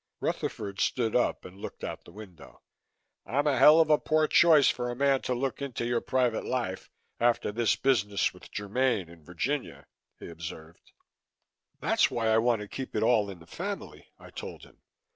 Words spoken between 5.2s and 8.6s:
to look into your private life, after this business with